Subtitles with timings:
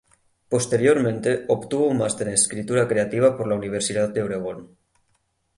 [0.49, 4.75] Posteriormente obtuvo un máster en escritura creativa por la Universidad de Oregón.